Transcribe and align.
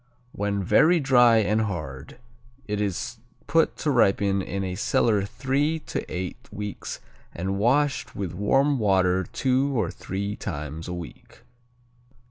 When 0.31 0.63
very 0.63 0.99
dry 0.99 1.37
and 1.37 1.61
hard, 1.61 2.17
it 2.67 2.81
is 2.81 3.19
put 3.45 3.77
to 3.77 3.91
ripen 3.91 4.41
in 4.41 4.63
a 4.63 4.73
cellar 4.73 5.23
three 5.25 5.77
to 5.81 6.03
eight 6.11 6.49
weeks 6.51 6.99
and 7.35 7.59
washed 7.59 8.15
with 8.15 8.33
warm 8.33 8.79
water 8.79 9.23
two 9.31 9.79
or 9.79 9.91
three 9.91 10.35
times 10.35 10.87
a 10.87 10.93
week. 10.95 11.43